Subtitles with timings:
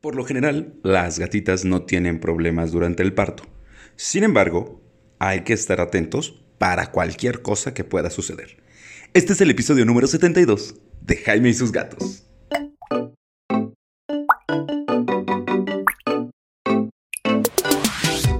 [0.00, 3.42] Por lo general, las gatitas no tienen problemas durante el parto.
[3.96, 4.80] Sin embargo,
[5.18, 8.62] hay que estar atentos para cualquier cosa que pueda suceder.
[9.12, 12.26] Este es el episodio número 72 de Jaime y sus gatos.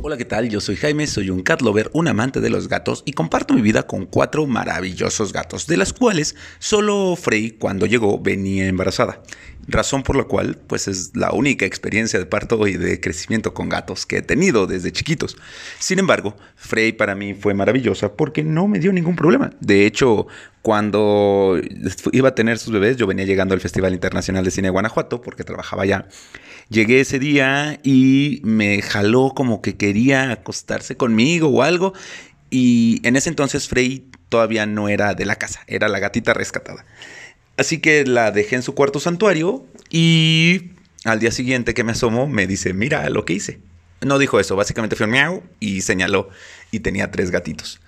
[0.01, 0.49] Hola, ¿qué tal?
[0.49, 3.61] Yo soy Jaime, soy un cat lover, un amante de los gatos y comparto mi
[3.61, 9.23] vida con cuatro maravillosos gatos, de las cuales solo Frey cuando llegó venía embarazada.
[9.69, 13.69] Razón por la cual, pues es la única experiencia de parto y de crecimiento con
[13.69, 15.37] gatos que he tenido desde chiquitos.
[15.79, 19.51] Sin embargo, Frey para mí fue maravillosa porque no me dio ningún problema.
[19.61, 20.27] De hecho,
[20.63, 21.61] cuando
[22.13, 25.21] iba a tener sus bebés, yo venía llegando al Festival Internacional de Cine de Guanajuato
[25.21, 26.09] porque trabajaba allá.
[26.69, 31.93] Llegué ese día y me jaló como que quería acostarse conmigo o algo.
[32.51, 36.85] Y en ese entonces Frey todavía no era de la casa, era la gatita rescatada.
[37.61, 40.71] Así que la dejé en su cuarto santuario y
[41.05, 43.61] al día siguiente que me asomó me dice, mira lo que hice.
[44.01, 46.31] No dijo eso, básicamente fue un miau y señaló
[46.71, 47.83] y tenía tres gatitos.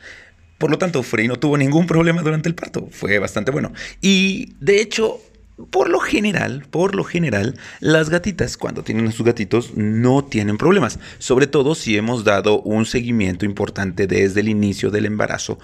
[0.59, 3.73] Por lo tanto, Frey no tuvo ningún problema durante el parto, fue bastante bueno.
[4.03, 5.23] Y de hecho,
[5.71, 10.59] por lo general, por lo general, las gatitas cuando tienen a sus gatitos no tienen
[10.59, 15.59] problemas, sobre todo si hemos dado un seguimiento importante desde el inicio del embarazo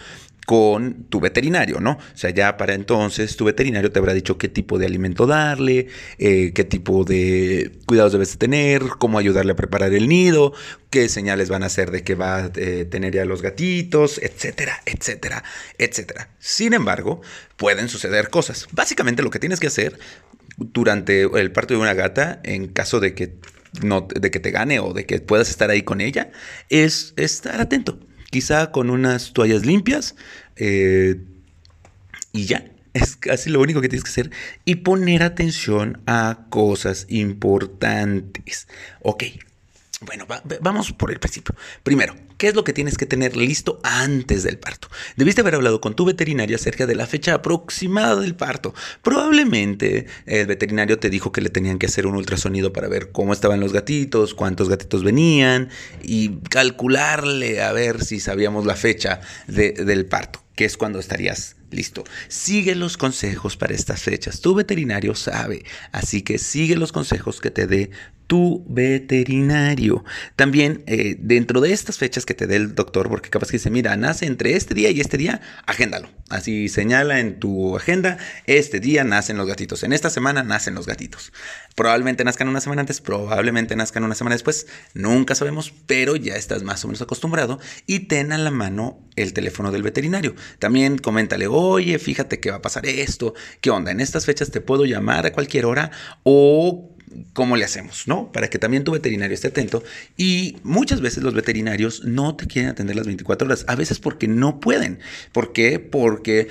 [0.48, 1.90] con tu veterinario, ¿no?
[1.90, 5.88] O sea, ya para entonces tu veterinario te habrá dicho qué tipo de alimento darle,
[6.16, 10.54] eh, qué tipo de cuidados debes tener, cómo ayudarle a preparar el nido,
[10.88, 14.80] qué señales van a hacer de que va a eh, tener ya los gatitos, etcétera,
[14.86, 15.44] etcétera,
[15.76, 16.30] etcétera.
[16.38, 17.20] Sin embargo,
[17.58, 18.68] pueden suceder cosas.
[18.72, 19.98] Básicamente lo que tienes que hacer
[20.56, 23.34] durante el parto de una gata, en caso de que
[23.82, 26.30] no, de que te gane o de que puedas estar ahí con ella,
[26.70, 27.98] es estar atento
[28.30, 30.16] quizá con unas toallas limpias
[30.56, 31.20] eh,
[32.32, 32.64] y ya.
[32.94, 34.30] Es casi lo único que tienes que hacer
[34.64, 38.66] y poner atención a cosas importantes.
[39.02, 39.24] Ok,
[40.00, 40.26] bueno,
[40.60, 41.56] vamos por el principio.
[41.82, 44.88] Primero, ¿qué es lo que tienes que tener listo antes del parto?
[45.16, 48.74] Debiste haber hablado con tu veterinario acerca de la fecha aproximada del parto.
[49.02, 53.32] Probablemente el veterinario te dijo que le tenían que hacer un ultrasonido para ver cómo
[53.32, 55.68] estaban los gatitos, cuántos gatitos venían
[56.02, 62.04] y calcularle a ver si sabíamos la fecha del parto, que es cuando estarías Listo.
[62.28, 64.40] Sigue los consejos para estas fechas.
[64.40, 65.64] Tu veterinario sabe.
[65.92, 67.90] Así que sigue los consejos que te dé
[68.28, 70.04] tu veterinario.
[70.36, 73.70] También eh, dentro de estas fechas que te dé el doctor, porque capaz que dice,
[73.70, 76.10] mira, nace entre este día y este día, agéndalo.
[76.28, 80.86] Así señala en tu agenda, este día nacen los gatitos, en esta semana nacen los
[80.86, 81.32] gatitos.
[81.74, 86.62] Probablemente nazcan una semana antes, probablemente nazcan una semana después, nunca sabemos, pero ya estás
[86.62, 90.34] más o menos acostumbrado y ten a la mano el teléfono del veterinario.
[90.58, 94.60] También coméntale, oye, fíjate que va a pasar esto, qué onda, en estas fechas te
[94.60, 95.90] puedo llamar a cualquier hora
[96.24, 96.94] o
[97.32, 98.32] cómo le hacemos, ¿no?
[98.32, 99.82] Para que también tu veterinario esté atento.
[100.16, 104.28] Y muchas veces los veterinarios no te quieren atender las 24 horas, a veces porque
[104.28, 104.98] no pueden.
[105.32, 105.78] ¿Por qué?
[105.78, 106.48] Porque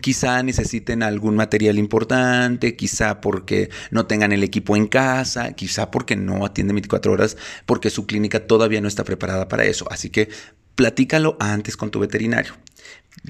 [0.00, 6.16] quizá necesiten algún material importante, quizá porque no tengan el equipo en casa, quizá porque
[6.16, 7.36] no atienden 24 horas,
[7.66, 9.86] porque su clínica todavía no está preparada para eso.
[9.90, 10.28] Así que
[10.74, 12.54] platícalo antes con tu veterinario.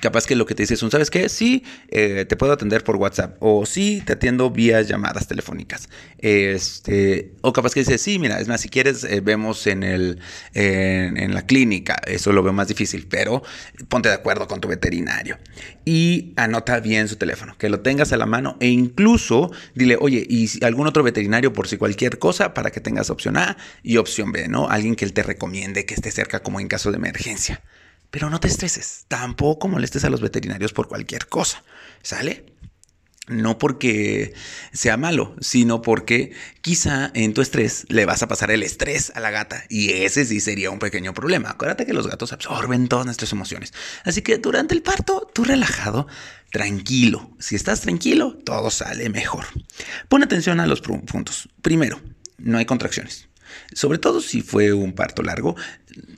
[0.01, 1.29] Capaz que lo que te dice es un, ¿sabes qué?
[1.29, 3.37] Sí, eh, te puedo atender por WhatsApp.
[3.41, 5.89] O sí, te atiendo vía llamadas telefónicas.
[6.19, 10.21] Este, o capaz que dice, sí, mira, es más, si quieres, eh, vemos en, el,
[10.53, 11.97] en, la clínica.
[12.07, 13.43] Eso lo veo más difícil, pero
[13.89, 15.39] ponte de acuerdo con tu veterinario.
[15.85, 18.57] Y anota bien su teléfono, que lo tengas a la mano.
[18.61, 23.09] E incluso dile, oye, y algún otro veterinario por si cualquier cosa, para que tengas
[23.09, 24.69] opción A y opción B, ¿no?
[24.69, 27.63] Alguien que él te recomiende que esté cerca como en caso de emergencia.
[28.11, 31.63] Pero no te estreses, tampoco molestes a los veterinarios por cualquier cosa,
[32.03, 32.57] ¿sale?
[33.29, 34.35] No porque
[34.73, 39.21] sea malo, sino porque quizá en tu estrés le vas a pasar el estrés a
[39.21, 41.51] la gata y ese sí sería un pequeño problema.
[41.51, 43.73] Acuérdate que los gatos absorben todas nuestras emociones.
[44.05, 46.07] Así que durante el parto, tú relajado,
[46.53, 47.33] tranquilo.
[47.41, 49.47] Si estás tranquilo, todo sale mejor.
[50.09, 51.49] Pon atención a los puntos.
[51.63, 52.01] Primero,
[52.39, 53.29] no hay contracciones.
[53.73, 55.57] Sobre todo si fue un parto largo.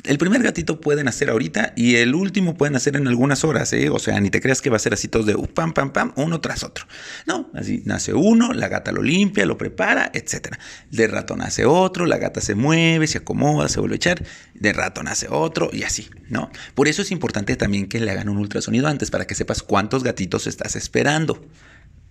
[0.05, 3.91] El primer gatito puede nacer ahorita y el último puede nacer en algunas horas, ¿eh?
[3.91, 5.93] O sea, ni te creas que va a ser así todos de uh, pam, pam,
[5.93, 6.87] pam, uno tras otro.
[7.27, 10.57] No, así nace uno, la gata lo limpia, lo prepara, etc.
[10.91, 14.73] De rato nace otro, la gata se mueve, se acomoda, se vuelve a echar, de
[14.73, 16.51] rato nace otro y así, ¿no?
[16.75, 20.03] Por eso es importante también que le hagan un ultrasonido antes para que sepas cuántos
[20.03, 21.45] gatitos estás esperando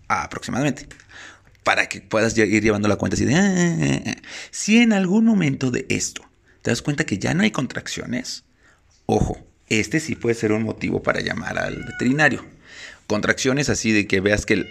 [0.08, 0.88] aproximadamente
[1.68, 3.36] para que puedas ir llevando la cuenta así de...
[3.36, 4.22] Ah, ah, ah,
[4.52, 6.22] si en algún momento de esto
[6.62, 8.46] te das cuenta que ya no hay contracciones,
[9.06, 12.46] ojo, este sí puede ser un motivo para llamar al veterinario.
[13.06, 14.66] Contracciones así de que veas que,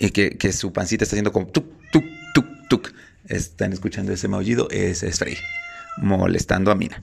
[0.00, 2.04] eh, que, su pancita está haciendo como tuk, tuk,
[2.34, 2.92] tuk, tuk.
[3.28, 5.36] están escuchando ese maullido, es, es Frey
[5.96, 7.02] molestando a Mina.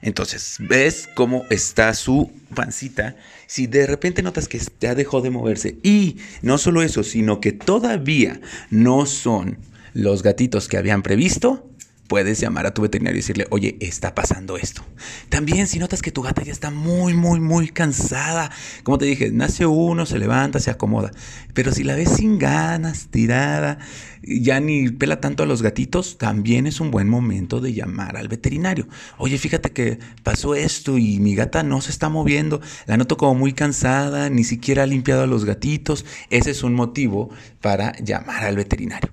[0.00, 3.16] Entonces, ves cómo está su pancita.
[3.46, 7.52] Si de repente notas que ya dejó de moverse y no solo eso, sino que
[7.52, 8.40] todavía
[8.70, 9.58] no son
[9.94, 11.68] los gatitos que habían previsto,
[12.08, 14.82] puedes llamar a tu veterinario y decirle, oye, está pasando esto.
[15.28, 18.50] También si notas que tu gata ya está muy, muy, muy cansada,
[18.82, 21.12] como te dije, nace uno, se levanta, se acomoda,
[21.54, 23.78] pero si la ves sin ganas, tirada,
[24.22, 28.28] ya ni pela tanto a los gatitos, también es un buen momento de llamar al
[28.28, 28.88] veterinario.
[29.18, 33.34] Oye, fíjate que pasó esto y mi gata no se está moviendo, la noto como
[33.34, 36.04] muy cansada, ni siquiera ha limpiado a los gatitos.
[36.30, 37.30] Ese es un motivo
[37.60, 39.10] para llamar al veterinario.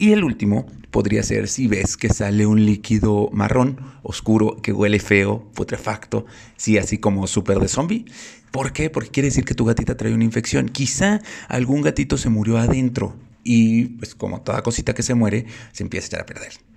[0.00, 4.98] Y el último podría ser si ves que sale un líquido marrón, oscuro, que huele
[4.98, 6.24] feo, putrefacto,
[6.56, 8.06] sí, así como súper de zombie.
[8.50, 8.88] ¿Por qué?
[8.88, 10.70] Porque quiere decir que tu gatita trae una infección.
[10.70, 13.14] Quizá algún gatito se murió adentro
[13.44, 16.69] y pues como toda cosita que se muere, se empieza a echar a perder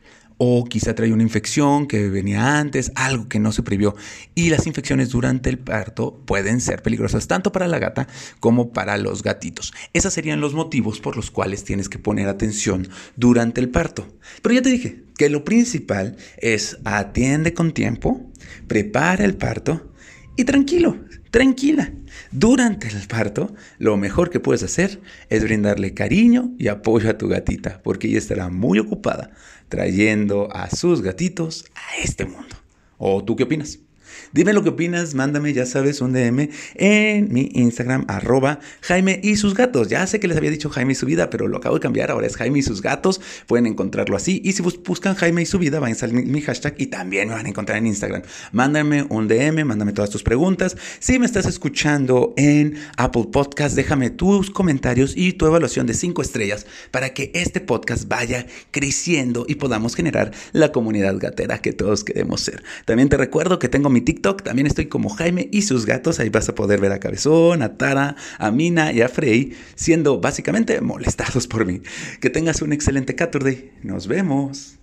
[0.45, 3.95] o quizá trae una infección que venía antes, algo que no se previó.
[4.36, 8.10] Y las infecciones durante el parto pueden ser peligrosas tanto para la gata
[8.42, 9.74] como para los gatitos.
[9.94, 14.06] Esos serían los motivos por los cuales tienes que poner atención durante el parto.
[14.42, 18.30] Pero ya te dije que lo principal es atiende con tiempo,
[18.68, 19.93] prepara el parto
[20.36, 20.98] y tranquilo,
[21.32, 21.92] tranquila.
[22.32, 27.28] Durante el parto, lo mejor que puedes hacer es brindarle cariño y apoyo a tu
[27.28, 29.32] gatita, porque ella estará muy ocupada
[29.70, 32.56] trayendo a sus gatitos a este mundo.
[32.98, 33.80] ¿O tú qué opinas?
[34.31, 39.36] Dime lo que opinas, mándame, ya sabes, un DM en mi Instagram, arroba Jaime y
[39.36, 39.88] sus gatos.
[39.88, 42.12] Ya sé que les había dicho Jaime y su vida, pero lo acabo de cambiar,
[42.12, 43.21] ahora es Jaime y sus gatos.
[43.48, 44.42] Pueden encontrarlo así.
[44.44, 47.36] Y si buscan Jaime y su vida, van a salir mi hashtag y también me
[47.36, 48.24] van a encontrar en Instagram.
[48.51, 50.77] Mándame un DM, mándame todas tus preguntas.
[51.00, 56.21] Si me estás escuchando en Apple Podcast, déjame tus comentarios y tu evaluación de 5
[56.21, 62.04] estrellas para que este podcast vaya creciendo y podamos generar la comunidad gatera que todos
[62.04, 62.63] queremos ser.
[62.86, 66.20] También te recuerdo que tengo mi TikTok también estoy como Jaime y sus gatos.
[66.20, 70.20] Ahí vas a poder ver a Cabezón, a Tara, a Mina y a Frey siendo
[70.20, 71.82] básicamente molestados por mí.
[72.22, 73.72] Que tengas un excelente Caturday.
[73.84, 74.80] Nos vemos.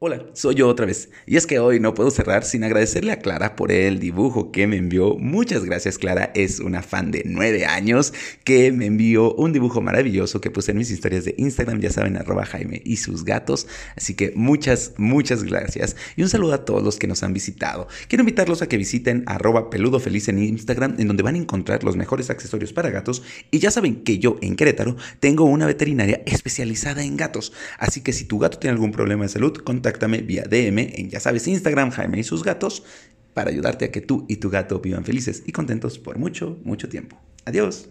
[0.00, 1.10] Hola, soy yo otra vez.
[1.26, 4.68] Y es que hoy no puedo cerrar sin agradecerle a Clara por el dibujo que
[4.68, 5.16] me envió.
[5.16, 6.30] Muchas gracias, Clara.
[6.36, 8.12] Es una fan de nueve años
[8.44, 11.80] que me envió un dibujo maravilloso que puse en mis historias de Instagram.
[11.80, 13.66] Ya saben, arroba Jaime y sus gatos.
[13.96, 15.96] Así que muchas, muchas gracias.
[16.14, 17.88] Y un saludo a todos los que nos han visitado.
[18.06, 21.82] Quiero invitarlos a que visiten arroba peludo feliz en Instagram, en donde van a encontrar
[21.82, 23.24] los mejores accesorios para gatos.
[23.50, 27.52] Y ya saben que yo en Querétaro tengo una veterinaria especializada en gatos.
[27.80, 31.20] Así que si tu gato tiene algún problema de salud, contáctame vía DM en, ya
[31.20, 32.84] sabes, Instagram, Jaime y sus gatos,
[33.32, 36.88] para ayudarte a que tú y tu gato vivan felices y contentos por mucho, mucho
[36.88, 37.18] tiempo.
[37.46, 37.88] Adiós.